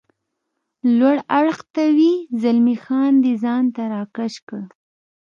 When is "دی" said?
3.23-3.33